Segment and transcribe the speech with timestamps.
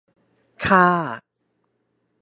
[0.65, 0.83] ค่า